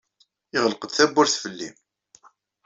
Yeɣleq-d 0.53 0.91
tawwurt 0.91 1.35
fell-i. 1.43 1.69